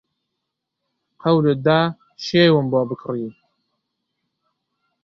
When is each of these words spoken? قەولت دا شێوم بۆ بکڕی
قەولت 1.21 1.59
دا 1.67 1.79
شێوم 2.25 2.65
بۆ 2.71 2.81
بکڕی 2.89 3.27